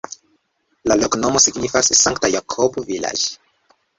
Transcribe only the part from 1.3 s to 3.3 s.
signifas: Sankta-Jakobo-vilaĝ'.